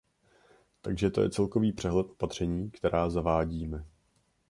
[0.81, 3.85] Takže to je celkový přehled opatření, která zavádíme.